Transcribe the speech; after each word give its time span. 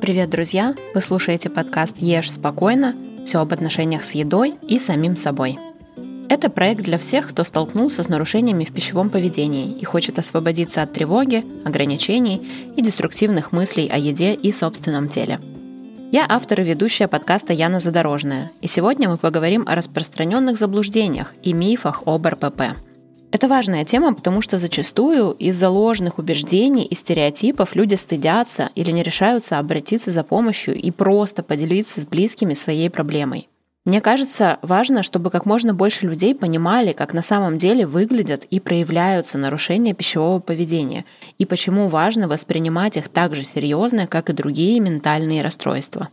Привет, 0.00 0.30
друзья! 0.30 0.74
Вы 0.94 1.02
слушаете 1.02 1.50
подкаст 1.50 1.98
«Ешь 1.98 2.32
спокойно» 2.32 2.94
все 3.26 3.40
об 3.40 3.52
отношениях 3.52 4.02
с 4.02 4.12
едой 4.12 4.54
и 4.66 4.78
самим 4.78 5.14
собой. 5.14 5.58
Это 6.30 6.48
проект 6.48 6.84
для 6.84 6.96
всех, 6.96 7.28
кто 7.28 7.44
столкнулся 7.44 8.02
с 8.02 8.08
нарушениями 8.08 8.64
в 8.64 8.72
пищевом 8.72 9.10
поведении 9.10 9.78
и 9.78 9.84
хочет 9.84 10.18
освободиться 10.18 10.80
от 10.80 10.94
тревоги, 10.94 11.44
ограничений 11.66 12.48
и 12.74 12.80
деструктивных 12.80 13.52
мыслей 13.52 13.90
о 13.92 13.98
еде 13.98 14.32
и 14.32 14.50
собственном 14.52 15.10
теле. 15.10 15.38
Я 16.10 16.24
автор 16.26 16.62
и 16.62 16.64
ведущая 16.64 17.06
подкаста 17.06 17.52
Яна 17.52 17.78
Задорожная, 17.78 18.52
и 18.62 18.68
сегодня 18.68 19.10
мы 19.10 19.18
поговорим 19.18 19.64
о 19.66 19.74
распространенных 19.74 20.56
заблуждениях 20.56 21.34
и 21.42 21.52
мифах 21.52 22.04
об 22.06 22.26
РПП– 22.26 22.62
это 23.32 23.46
важная 23.46 23.84
тема, 23.84 24.12
потому 24.14 24.42
что 24.42 24.58
зачастую 24.58 25.32
из-за 25.32 25.70
ложных 25.70 26.18
убеждений 26.18 26.84
и 26.84 26.94
стереотипов 26.94 27.76
люди 27.76 27.94
стыдятся 27.94 28.70
или 28.74 28.90
не 28.90 29.02
решаются 29.02 29.58
обратиться 29.58 30.10
за 30.10 30.24
помощью 30.24 30.74
и 30.74 30.90
просто 30.90 31.42
поделиться 31.42 32.00
с 32.00 32.06
близкими 32.06 32.54
своей 32.54 32.90
проблемой. 32.90 33.48
Мне 33.84 34.00
кажется, 34.00 34.58
важно, 34.62 35.02
чтобы 35.02 35.30
как 35.30 35.46
можно 35.46 35.72
больше 35.72 36.06
людей 36.06 36.34
понимали, 36.34 36.92
как 36.92 37.14
на 37.14 37.22
самом 37.22 37.56
деле 37.56 37.86
выглядят 37.86 38.44
и 38.44 38.60
проявляются 38.60 39.38
нарушения 39.38 39.94
пищевого 39.94 40.40
поведения, 40.40 41.04
и 41.38 41.46
почему 41.46 41.88
важно 41.88 42.28
воспринимать 42.28 42.96
их 42.96 43.08
так 43.08 43.34
же 43.34 43.42
серьезно, 43.42 44.06
как 44.06 44.28
и 44.28 44.34
другие 44.34 44.80
ментальные 44.80 45.42
расстройства. 45.42 46.08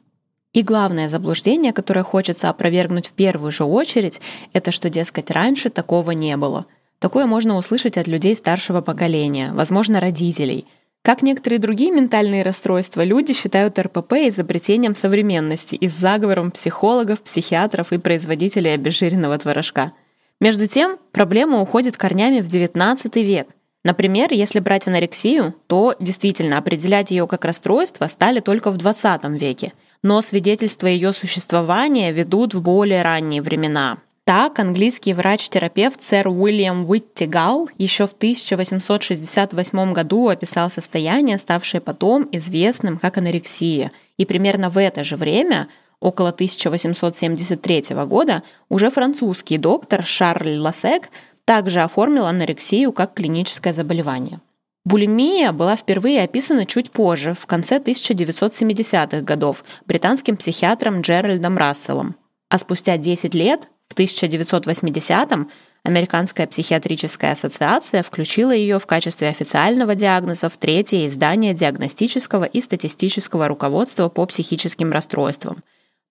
И 0.54 0.62
главное 0.62 1.10
заблуждение, 1.10 1.74
которое 1.74 2.04
хочется 2.04 2.50
опровергнуть 2.50 3.08
в 3.08 3.14
первую 3.14 3.52
же 3.52 3.66
очередь, 3.66 4.22
это 4.54 4.72
что, 4.72 4.90
дескать, 4.90 5.30
раньше 5.30 5.70
такого 5.70 6.12
не 6.12 6.38
было– 6.38 6.68
Такое 7.00 7.28
можно 7.28 7.58
услышать 7.58 7.98
от 7.98 8.08
людей 8.08 8.36
старшего 8.36 8.82
поколения, 8.82 9.52
возможно, 9.54 10.00
родителей. 10.00 10.66
Как 11.04 11.22
некоторые 11.22 11.60
другие 11.60 11.92
ментальные 11.92 12.42
расстройства, 12.44 13.04
люди 13.04 13.34
считают 13.34 13.78
РПП 13.80 14.14
изобретением 14.28 14.96
современности 14.96 15.76
и 15.76 15.88
заговором 15.88 16.52
психологов, 16.52 17.22
психиатров 17.22 17.94
и 17.94 17.98
производителей 17.98 18.74
обезжиренного 18.74 19.38
творожка. 19.38 19.94
Между 20.42 20.68
тем, 20.68 20.98
проблема 21.12 21.62
уходит 21.62 21.98
корнями 21.98 22.42
в 22.42 22.48
XIX 22.48 23.24
век. 23.24 23.48
Например, 23.84 24.34
если 24.34 24.60
брать 24.60 24.88
анорексию, 24.88 25.56
то 25.68 25.96
действительно 26.00 26.58
определять 26.58 27.12
ее 27.12 27.28
как 27.28 27.46
расстройство 27.46 28.08
стали 28.08 28.40
только 28.40 28.70
в 28.70 28.78
XX 28.78 29.38
веке, 29.38 29.74
но 30.04 30.22
свидетельства 30.22 30.88
ее 30.88 31.14
существования 31.14 32.12
ведут 32.12 32.54
в 32.54 32.62
более 32.62 33.02
ранние 33.02 33.42
времена, 33.42 34.00
так, 34.28 34.60
английский 34.60 35.14
врач-терапевт 35.14 36.04
сэр 36.04 36.28
Уильям 36.28 36.88
Уиттигал 36.90 37.70
еще 37.78 38.08
в 38.08 38.12
1868 38.12 39.94
году 39.94 40.28
описал 40.28 40.70
состояние, 40.70 41.38
ставшее 41.38 41.80
потом 41.80 42.28
известным 42.34 42.98
как 42.98 43.18
анорексия. 43.18 43.94
И 44.18 44.26
примерно 44.26 44.70
в 44.70 44.78
это 44.78 45.06
же 45.06 45.16
время, 45.16 45.70
около 46.02 46.32
1873 46.32 47.96
года, 48.06 48.44
уже 48.68 48.90
французский 48.90 49.58
доктор 49.58 50.04
Шарль 50.04 50.58
Лассек 50.58 51.10
также 51.46 51.80
оформил 51.80 52.26
анорексию 52.26 52.92
как 52.92 53.14
клиническое 53.14 53.72
заболевание. 53.72 54.42
Булимия 54.84 55.54
была 55.54 55.78
впервые 55.78 56.24
описана 56.24 56.66
чуть 56.66 56.92
позже, 56.92 57.34
в 57.34 57.46
конце 57.46 57.78
1970-х 57.78 59.22
годов, 59.22 59.64
британским 59.86 60.36
психиатром 60.36 61.00
Джеральдом 61.00 61.58
Расселом. 61.58 62.18
А 62.50 62.58
спустя 62.58 62.98
10 62.98 63.34
лет 63.34 63.70
в 63.90 63.98
1980-м 63.98 65.50
Американская 65.88 66.48
психиатрическая 66.48 67.32
ассоциация 67.32 68.04
включила 68.04 68.52
ее 68.52 68.78
в 68.78 68.86
качестве 68.86 69.30
официального 69.30 69.96
диагноза 69.96 70.50
в 70.50 70.58
третье 70.58 71.06
издание 71.06 71.54
диагностического 71.54 72.44
и 72.44 72.60
статистического 72.60 73.48
руководства 73.48 74.10
по 74.10 74.26
психическим 74.26 74.92
расстройствам. 74.92 75.64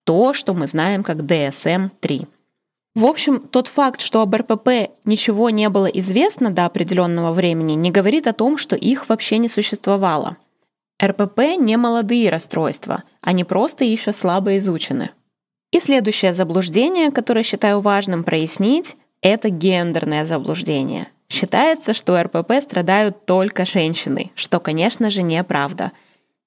То, 0.03 0.33
что 0.33 0.55
мы 0.55 0.65
знаем 0.65 1.03
как 1.03 1.17
DSM-3. 1.17 2.27
В 2.95 3.05
общем, 3.05 3.41
тот 3.41 3.67
факт, 3.67 4.01
что 4.01 4.21
об 4.21 4.33
РПП 4.33 4.89
ничего 5.05 5.51
не 5.51 5.69
было 5.69 5.85
известно 5.85 6.49
до 6.49 6.65
определенного 6.65 7.31
времени, 7.31 7.73
не 7.73 7.91
говорит 7.91 8.25
о 8.25 8.33
том, 8.33 8.57
что 8.57 8.75
их 8.75 9.09
вообще 9.09 9.37
не 9.37 9.47
существовало. 9.47 10.37
РПП 10.99 11.57
не 11.59 11.77
молодые 11.77 12.31
расстройства, 12.31 13.03
они 13.21 13.43
просто 13.43 13.83
еще 13.83 14.11
слабо 14.11 14.57
изучены. 14.57 15.11
И 15.71 15.79
следующее 15.79 16.33
заблуждение, 16.33 17.11
которое 17.11 17.43
считаю 17.43 17.79
важным 17.79 18.23
прояснить, 18.23 18.95
это 19.21 19.49
гендерное 19.49 20.23
заблуждение. 20.23 21.07
Считается, 21.29 21.93
что 21.93 22.21
РПП 22.21 22.53
страдают 22.61 23.25
только 23.25 23.65
женщины, 23.65 24.31
что, 24.35 24.59
конечно 24.59 25.09
же, 25.09 25.23
неправда. 25.23 25.91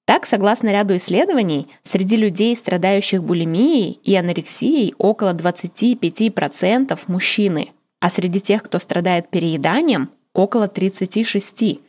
Так, 0.05 0.25
согласно 0.25 0.69
ряду 0.69 0.95
исследований, 0.95 1.67
среди 1.83 2.15
людей, 2.15 2.55
страдающих 2.55 3.23
булимией 3.23 3.99
и 4.03 4.15
анорексией, 4.15 4.95
около 4.97 5.33
25% 5.33 6.99
мужчины, 7.07 7.69
а 7.99 8.09
среди 8.09 8.41
тех, 8.41 8.63
кто 8.63 8.79
страдает 8.79 9.29
перееданием, 9.29 10.09
около 10.33 10.65
36%. 10.65 11.79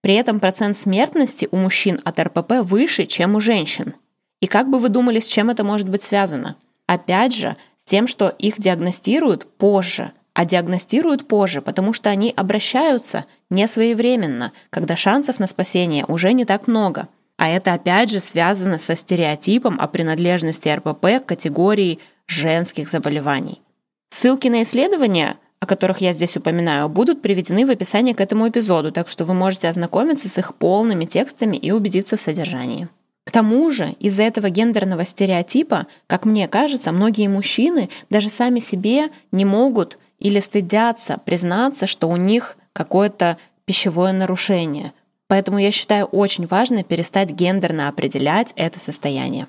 При 0.00 0.14
этом 0.14 0.40
процент 0.40 0.78
смертности 0.78 1.48
у 1.50 1.56
мужчин 1.56 2.00
от 2.04 2.18
РПП 2.18 2.62
выше, 2.62 3.04
чем 3.04 3.34
у 3.34 3.40
женщин. 3.40 3.94
И 4.40 4.46
как 4.46 4.70
бы 4.70 4.78
вы 4.78 4.88
думали, 4.88 5.20
с 5.20 5.26
чем 5.26 5.50
это 5.50 5.64
может 5.64 5.88
быть 5.88 6.02
связано? 6.02 6.56
Опять 6.88 7.34
же, 7.34 7.56
с 7.76 7.84
тем, 7.84 8.06
что 8.06 8.30
их 8.30 8.58
диагностируют 8.58 9.46
позже, 9.58 10.12
а 10.32 10.46
диагностируют 10.46 11.28
позже, 11.28 11.60
потому 11.60 11.92
что 11.92 12.08
они 12.08 12.32
обращаются 12.34 13.26
не 13.50 13.66
своевременно, 13.68 14.52
когда 14.70 14.96
шансов 14.96 15.38
на 15.38 15.46
спасение 15.46 16.06
уже 16.08 16.32
не 16.32 16.46
так 16.46 16.66
много. 16.66 17.08
А 17.36 17.50
это 17.50 17.74
опять 17.74 18.10
же 18.10 18.20
связано 18.20 18.78
со 18.78 18.96
стереотипом 18.96 19.78
о 19.78 19.86
принадлежности 19.86 20.70
РПП 20.70 21.22
к 21.22 21.26
категории 21.26 21.98
женских 22.26 22.88
заболеваний. 22.88 23.60
Ссылки 24.08 24.48
на 24.48 24.62
исследования, 24.62 25.36
о 25.60 25.66
которых 25.66 26.00
я 26.00 26.12
здесь 26.12 26.38
упоминаю, 26.38 26.88
будут 26.88 27.20
приведены 27.20 27.66
в 27.66 27.70
описании 27.70 28.14
к 28.14 28.20
этому 28.22 28.48
эпизоду, 28.48 28.92
так 28.92 29.10
что 29.10 29.26
вы 29.26 29.34
можете 29.34 29.68
ознакомиться 29.68 30.30
с 30.30 30.38
их 30.38 30.54
полными 30.54 31.04
текстами 31.04 31.58
и 31.58 31.70
убедиться 31.70 32.16
в 32.16 32.20
содержании. 32.22 32.88
К 33.28 33.30
тому 33.30 33.70
же 33.70 33.94
из-за 34.00 34.22
этого 34.22 34.48
гендерного 34.48 35.04
стереотипа, 35.04 35.86
как 36.06 36.24
мне 36.24 36.48
кажется, 36.48 36.92
многие 36.92 37.28
мужчины 37.28 37.90
даже 38.08 38.30
сами 38.30 38.58
себе 38.58 39.10
не 39.32 39.44
могут 39.44 39.98
или 40.18 40.40
стыдятся 40.40 41.18
признаться, 41.22 41.86
что 41.86 42.08
у 42.08 42.16
них 42.16 42.56
какое-то 42.72 43.36
пищевое 43.66 44.14
нарушение. 44.14 44.94
Поэтому 45.26 45.58
я 45.58 45.70
считаю 45.72 46.06
очень 46.06 46.46
важно 46.46 46.82
перестать 46.84 47.30
гендерно 47.30 47.90
определять 47.90 48.54
это 48.56 48.80
состояние. 48.80 49.46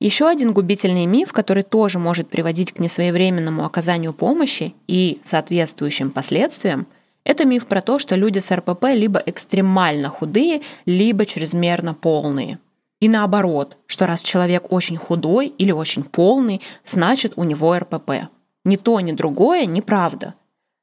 Еще 0.00 0.26
один 0.26 0.52
губительный 0.52 1.06
миф, 1.06 1.32
который 1.32 1.62
тоже 1.62 2.00
может 2.00 2.28
приводить 2.28 2.72
к 2.72 2.80
несвоевременному 2.80 3.64
оказанию 3.64 4.12
помощи 4.12 4.74
и 4.88 5.20
соответствующим 5.22 6.10
последствиям, 6.10 6.88
это 7.22 7.44
миф 7.44 7.68
про 7.68 7.82
то, 7.82 8.00
что 8.00 8.16
люди 8.16 8.40
с 8.40 8.50
РПП 8.50 8.86
либо 8.86 9.22
экстремально 9.24 10.08
худые, 10.08 10.62
либо 10.86 11.24
чрезмерно 11.24 11.94
полные– 11.94 12.58
и 13.02 13.08
наоборот, 13.08 13.78
что 13.86 14.06
раз 14.06 14.22
человек 14.22 14.70
очень 14.70 14.96
худой 14.96 15.48
или 15.48 15.72
очень 15.72 16.04
полный, 16.04 16.62
значит 16.84 17.32
у 17.34 17.42
него 17.42 17.76
РПП. 17.76 18.28
Ни 18.64 18.76
то, 18.76 19.00
ни 19.00 19.10
другое 19.10 19.66
неправда. 19.66 20.34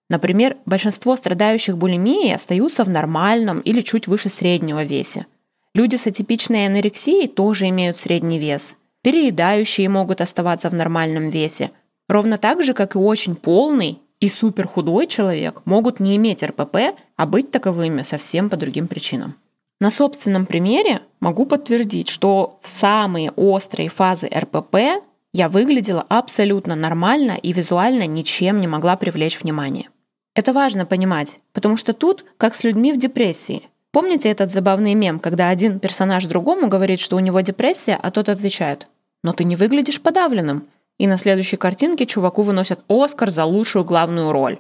Например, 0.10 0.58
большинство 0.66 1.16
страдающих 1.16 1.78
булимией 1.78 2.36
остаются 2.36 2.84
в 2.84 2.90
нормальном 2.90 3.62
или 3.62 3.80
чуть 3.80 4.08
выше 4.08 4.28
среднего 4.28 4.84
весе. 4.84 5.28
Люди 5.74 5.96
с 5.96 6.08
атипичной 6.08 6.66
анорексией 6.66 7.30
тоже 7.30 7.70
имеют 7.70 7.96
средний 7.96 8.38
вес. 8.38 8.76
Переедающие 9.02 9.88
могут 9.88 10.20
оставаться 10.20 10.70
в 10.70 10.74
нормальном 10.74 11.30
весе. 11.30 11.72
Ровно 12.10 12.38
так 12.38 12.64
же, 12.64 12.74
как 12.74 12.96
и 12.96 12.98
очень 12.98 13.38
полный 13.38 14.00
и 14.20 14.28
суперхудой 14.28 15.08
человек 15.08 15.62
могут 15.64 16.02
не 16.02 16.18
иметь 16.18 16.44
РПП, 16.44 17.00
а 17.16 17.26
быть 17.26 17.50
таковыми 17.50 18.02
совсем 18.02 18.50
по 18.50 18.58
другим 18.58 18.90
причинам. 18.90 19.36
На 19.82 19.90
собственном 19.92 20.46
примере 20.46 21.04
могу 21.22 21.46
подтвердить, 21.46 22.10
что 22.10 22.60
в 22.62 22.68
самые 22.68 23.32
острые 23.32 23.88
фазы 23.88 24.28
РПП 24.28 25.02
я 25.32 25.48
выглядела 25.48 26.06
абсолютно 26.10 26.76
нормально 26.76 27.40
и 27.42 27.54
визуально 27.54 28.06
ничем 28.06 28.60
не 28.60 28.68
могла 28.68 28.98
привлечь 28.98 29.40
внимание. 29.40 29.90
Это 30.36 30.52
важно 30.52 30.86
понимать, 30.86 31.40
потому 31.54 31.78
что 31.78 31.94
тут 31.94 32.26
как 32.38 32.56
с 32.56 32.66
людьми 32.66 32.92
в 32.92 32.98
депрессии. 32.98 33.70
Помните 33.92 34.30
этот 34.30 34.52
забавный 34.52 34.96
мем, 34.96 35.18
когда 35.18 35.48
один 35.48 35.80
персонаж 35.80 36.26
другому 36.26 36.68
говорит, 36.68 37.00
что 37.00 37.16
у 37.16 37.20
него 37.20 37.40
депрессия, 37.40 37.98
а 38.02 38.12
тот 38.12 38.28
отвечает 38.28 38.88
«Но 39.24 39.32
ты 39.32 39.46
не 39.46 39.56
выглядишь 39.56 40.02
подавленным». 40.02 40.68
И 40.98 41.08
на 41.08 41.18
следующей 41.18 41.56
картинке 41.56 42.06
чуваку 42.06 42.42
выносят 42.42 42.82
Оскар 42.90 43.30
за 43.30 43.46
лучшую 43.46 43.86
главную 43.86 44.34
роль. 44.34 44.60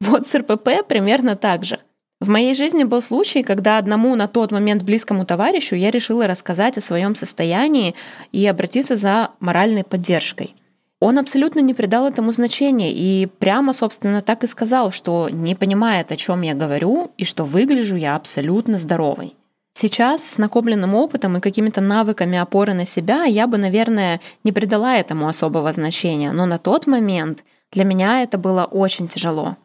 Вот 0.00 0.28
с 0.28 0.34
РПП 0.36 0.86
примерно 0.86 1.34
так 1.34 1.64
же– 1.64 1.80
в 2.22 2.28
моей 2.28 2.54
жизни 2.54 2.84
был 2.84 3.02
случай, 3.02 3.42
когда 3.42 3.78
одному 3.78 4.14
на 4.14 4.28
тот 4.28 4.52
момент 4.52 4.84
близкому 4.84 5.26
товарищу 5.26 5.74
я 5.74 5.90
решила 5.90 6.28
рассказать 6.28 6.78
о 6.78 6.80
своем 6.80 7.16
состоянии 7.16 7.96
и 8.30 8.46
обратиться 8.46 8.94
за 8.94 9.30
моральной 9.40 9.82
поддержкой. 9.82 10.54
Он 11.00 11.18
абсолютно 11.18 11.58
не 11.58 11.74
придал 11.74 12.06
этому 12.06 12.30
значения 12.30 12.92
и 12.92 13.26
прямо, 13.26 13.72
собственно, 13.72 14.22
так 14.22 14.44
и 14.44 14.46
сказал, 14.46 14.92
что 14.92 15.28
не 15.30 15.56
понимает, 15.56 16.12
о 16.12 16.16
чем 16.16 16.42
я 16.42 16.54
говорю, 16.54 17.10
и 17.16 17.24
что 17.24 17.44
выгляжу 17.44 17.96
я 17.96 18.14
абсолютно 18.14 18.78
здоровой. 18.78 19.34
Сейчас 19.74 20.24
с 20.24 20.38
накопленным 20.38 20.94
опытом 20.94 21.38
и 21.38 21.40
какими-то 21.40 21.80
навыками 21.80 22.38
опоры 22.38 22.72
на 22.72 22.84
себя 22.84 23.24
я 23.24 23.48
бы, 23.48 23.58
наверное, 23.58 24.20
не 24.44 24.52
придала 24.52 24.96
этому 24.96 25.26
особого 25.26 25.72
значения, 25.72 26.30
но 26.30 26.46
на 26.46 26.58
тот 26.58 26.86
момент 26.86 27.42
для 27.72 27.82
меня 27.82 28.22
это 28.22 28.38
было 28.38 28.62
очень 28.64 29.08
тяжело. 29.08 29.56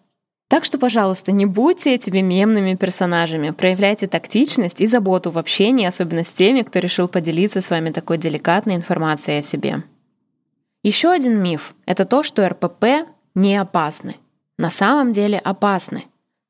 Так 0.48 0.64
что, 0.64 0.78
пожалуйста, 0.78 1.34
не 1.34 1.46
будьте 1.46 1.94
этими 1.94 2.20
мемными 2.20 2.76
персонажами, 2.76 3.50
проявляйте 3.50 4.08
тактичность 4.08 4.80
и 4.80 4.88
заботу 4.88 5.30
в 5.30 5.38
общении, 5.38 5.86
особенно 5.86 6.24
с 6.24 6.32
теми, 6.32 6.62
кто 6.62 6.80
решил 6.80 7.10
поделиться 7.10 7.60
с 7.60 7.70
вами 7.70 7.90
такой 7.90 8.18
деликатной 8.18 8.76
информацией 8.76 9.40
о 9.40 9.42
себе. 9.42 9.84
Еще 10.84 11.10
один 11.10 11.42
миф— 11.42 11.76
это 11.86 12.06
то, 12.06 12.24
что 12.24 12.48
РПП 12.48 13.10
не 13.36 13.58
опасны. 13.58 14.16
На 14.58 14.70
самом 14.70 15.12
деле 15.12 15.38
опасны. 15.38 16.06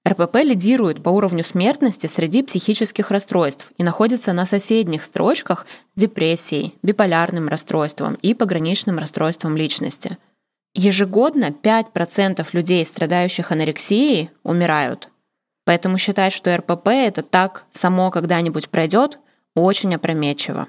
РПП 0.08 0.38
лидирует 0.44 1.02
по 1.02 1.10
уровню 1.10 1.44
смертности 1.44 2.06
среди 2.06 2.44
психических 2.44 3.10
расстройств 3.10 3.72
и 3.78 3.84
находится 3.84 4.32
на 4.32 4.46
соседних 4.46 5.04
строчках 5.04 5.66
с 5.96 6.00
депрессией, 6.00 6.76
биполярным 6.84 7.48
расстройством 7.48 8.14
и 8.22 8.36
пограничным 8.36 9.00
расстройством 9.00 9.58
личности— 9.58 10.20
Ежегодно 10.80 11.46
5% 11.50 12.48
людей, 12.54 12.86
страдающих 12.86 13.52
анорексией, 13.52 14.30
умирают. 14.44 15.10
Поэтому 15.66 15.98
считать, 15.98 16.32
что 16.32 16.56
РПП 16.56 16.90
это 16.90 17.24
так 17.24 17.66
само 17.72 18.12
когда-нибудь 18.12 18.70
пройдет, 18.70 19.18
очень 19.56 19.96
опрометчиво. 19.96 20.68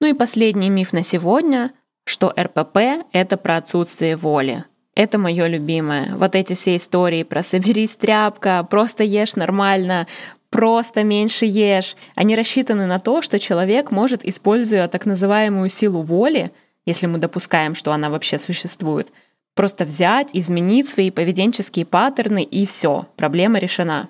Ну 0.00 0.06
и 0.06 0.14
последний 0.14 0.70
миф 0.70 0.94
на 0.94 1.02
сегодня, 1.02 1.72
что 2.06 2.32
РПП 2.34 3.04
это 3.12 3.36
про 3.36 3.58
отсутствие 3.58 4.16
воли. 4.16 4.64
Это 4.94 5.18
мое 5.18 5.46
любимое. 5.46 6.16
Вот 6.16 6.34
эти 6.36 6.54
все 6.54 6.76
истории 6.76 7.22
про 7.22 7.42
«соберись, 7.42 7.96
тряпка», 7.96 8.66
«просто 8.70 9.04
ешь 9.04 9.36
нормально», 9.36 10.06
«просто 10.48 11.04
меньше 11.04 11.44
ешь», 11.44 11.96
они 12.14 12.34
рассчитаны 12.34 12.86
на 12.86 12.98
то, 12.98 13.20
что 13.20 13.38
человек 13.38 13.90
может, 13.90 14.24
используя 14.24 14.88
так 14.88 15.04
называемую 15.04 15.68
силу 15.68 16.00
воли, 16.00 16.50
если 16.86 17.06
мы 17.06 17.18
допускаем, 17.18 17.74
что 17.74 17.92
она 17.92 18.08
вообще 18.08 18.38
существует, 18.38 19.12
Просто 19.54 19.84
взять, 19.84 20.30
изменить 20.32 20.88
свои 20.88 21.10
поведенческие 21.10 21.86
паттерны 21.86 22.42
и 22.42 22.66
все, 22.66 23.06
проблема 23.16 23.58
решена. 23.58 24.08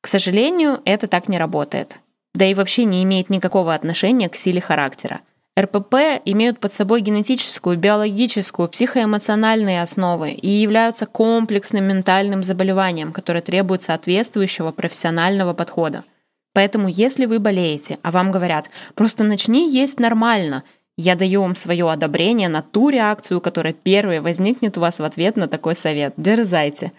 К 0.00 0.06
сожалению, 0.06 0.80
это 0.84 1.08
так 1.08 1.28
не 1.28 1.38
работает. 1.38 1.98
Да 2.34 2.44
и 2.44 2.54
вообще 2.54 2.84
не 2.84 3.02
имеет 3.02 3.30
никакого 3.30 3.74
отношения 3.74 4.28
к 4.28 4.36
силе 4.36 4.60
характера. 4.60 5.20
РПП 5.58 6.20
имеют 6.24 6.58
под 6.58 6.72
собой 6.72 7.00
генетическую, 7.00 7.78
биологическую, 7.78 8.68
психоэмоциональные 8.68 9.82
основы 9.82 10.32
и 10.32 10.48
являются 10.48 11.06
комплексным 11.06 11.84
ментальным 11.84 12.42
заболеванием, 12.42 13.12
которое 13.12 13.40
требует 13.40 13.82
соответствующего 13.82 14.72
профессионального 14.72 15.54
подхода. 15.54 16.04
Поэтому 16.54 16.88
если 16.88 17.26
вы 17.26 17.38
болеете, 17.38 17.98
а 18.02 18.10
вам 18.10 18.32
говорят 18.32 18.68
«просто 18.94 19.22
начни 19.22 19.70
есть 19.70 20.00
нормально», 20.00 20.64
я 20.96 21.16
даю 21.16 21.42
вам 21.42 21.56
свое 21.56 21.90
одобрение 21.90 22.48
на 22.48 22.62
ту 22.62 22.88
реакцию, 22.88 23.40
которая 23.40 23.72
первой 23.72 24.20
возникнет 24.20 24.78
у 24.78 24.80
вас 24.80 24.98
в 24.98 25.04
ответ 25.04 25.36
на 25.36 25.48
такой 25.48 25.74
совет. 25.74 26.14
Дерзайте. 26.16 26.92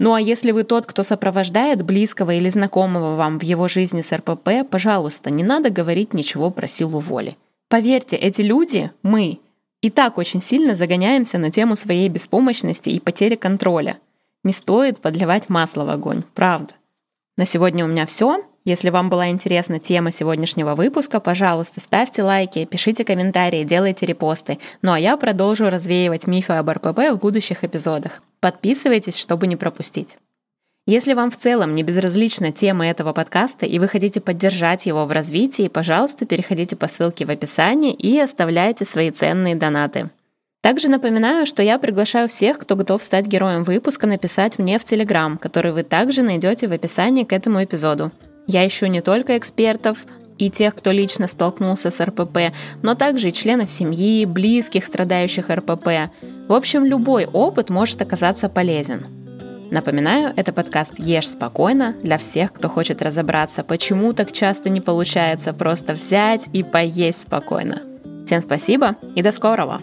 Ну 0.00 0.14
а 0.14 0.20
если 0.20 0.50
вы 0.50 0.64
тот, 0.64 0.86
кто 0.86 1.02
сопровождает 1.02 1.82
близкого 1.82 2.32
или 2.32 2.48
знакомого 2.48 3.16
вам 3.16 3.38
в 3.38 3.42
его 3.42 3.68
жизни 3.68 4.00
с 4.00 4.12
РПП, 4.12 4.68
пожалуйста, 4.68 5.30
не 5.30 5.44
надо 5.44 5.70
говорить 5.70 6.14
ничего 6.14 6.50
про 6.50 6.66
силу 6.66 6.98
воли. 7.00 7.36
Поверьте, 7.68 8.16
эти 8.16 8.42
люди, 8.42 8.90
мы, 9.02 9.38
и 9.80 9.90
так 9.90 10.18
очень 10.18 10.40
сильно 10.40 10.74
загоняемся 10.74 11.38
на 11.38 11.50
тему 11.50 11.76
своей 11.76 12.08
беспомощности 12.08 12.90
и 12.90 13.00
потери 13.00 13.34
контроля. 13.34 13.98
Не 14.42 14.52
стоит 14.52 14.98
подливать 14.98 15.48
масло 15.48 15.84
в 15.84 15.90
огонь, 15.90 16.22
правда. 16.34 16.72
На 17.36 17.44
сегодня 17.44 17.84
у 17.84 17.88
меня 17.88 18.06
все. 18.06 18.44
Если 18.66 18.88
вам 18.88 19.10
была 19.10 19.28
интересна 19.28 19.78
тема 19.78 20.10
сегодняшнего 20.10 20.74
выпуска, 20.74 21.20
пожалуйста, 21.20 21.80
ставьте 21.80 22.22
лайки, 22.22 22.64
пишите 22.64 23.04
комментарии, 23.04 23.62
делайте 23.62 24.06
репосты. 24.06 24.58
Ну 24.80 24.92
а 24.92 24.98
я 24.98 25.18
продолжу 25.18 25.68
развеивать 25.68 26.26
мифы 26.26 26.54
об 26.54 26.70
РПП 26.70 27.12
в 27.12 27.18
будущих 27.18 27.62
эпизодах. 27.62 28.22
Подписывайтесь, 28.40 29.18
чтобы 29.18 29.48
не 29.48 29.56
пропустить. 29.56 30.16
Если 30.86 31.12
вам 31.12 31.30
в 31.30 31.36
целом 31.36 31.74
не 31.74 31.82
безразлична 31.82 32.52
тема 32.52 32.86
этого 32.86 33.12
подкаста 33.12 33.66
и 33.66 33.78
вы 33.78 33.86
хотите 33.86 34.22
поддержать 34.22 34.86
его 34.86 35.04
в 35.04 35.12
развитии, 35.12 35.68
пожалуйста, 35.68 36.24
переходите 36.24 36.74
по 36.74 36.88
ссылке 36.88 37.26
в 37.26 37.30
описании 37.30 37.92
и 37.92 38.18
оставляйте 38.18 38.86
свои 38.86 39.10
ценные 39.10 39.56
донаты. 39.56 40.08
Также 40.62 40.88
напоминаю, 40.88 41.44
что 41.44 41.62
я 41.62 41.78
приглашаю 41.78 42.28
всех, 42.28 42.56
кто 42.56 42.76
готов 42.76 43.02
стать 43.02 43.26
героем 43.26 43.62
выпуска, 43.62 44.06
написать 44.06 44.58
мне 44.58 44.78
в 44.78 44.84
Телеграм, 44.84 45.36
который 45.36 45.72
вы 45.72 45.82
также 45.82 46.22
найдете 46.22 46.66
в 46.66 46.72
описании 46.72 47.24
к 47.24 47.34
этому 47.34 47.62
эпизоду. 47.62 48.10
Я 48.46 48.66
ищу 48.66 48.86
не 48.86 49.00
только 49.00 49.38
экспертов 49.38 50.06
и 50.38 50.50
тех, 50.50 50.74
кто 50.74 50.90
лично 50.90 51.26
столкнулся 51.26 51.90
с 51.90 52.04
РПП, 52.04 52.52
но 52.82 52.94
также 52.94 53.28
и 53.28 53.32
членов 53.32 53.70
семьи, 53.70 54.24
близких, 54.24 54.84
страдающих 54.84 55.50
РПП. 55.50 56.10
В 56.48 56.52
общем, 56.52 56.84
любой 56.84 57.26
опыт 57.26 57.70
может 57.70 58.02
оказаться 58.02 58.48
полезен. 58.48 59.06
Напоминаю, 59.70 60.32
это 60.36 60.52
подкаст 60.52 60.92
«Ешь 60.98 61.30
спокойно» 61.30 61.96
для 62.02 62.18
всех, 62.18 62.52
кто 62.52 62.68
хочет 62.68 63.02
разобраться, 63.02 63.64
почему 63.64 64.12
так 64.12 64.30
часто 64.30 64.68
не 64.68 64.80
получается 64.80 65.52
просто 65.52 65.94
взять 65.94 66.48
и 66.52 66.62
поесть 66.62 67.22
спокойно. 67.22 67.82
Всем 68.24 68.40
спасибо 68.40 68.96
и 69.14 69.22
до 69.22 69.32
скорого! 69.32 69.80